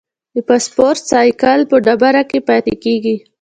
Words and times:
د 0.35 0.37
فوسفورس 0.47 0.99
سائیکل 1.11 1.59
په 1.71 1.77
ډبرو 1.85 2.23
کې 2.29 2.39
پاتې 2.49 2.73
کېږي. 2.83 3.15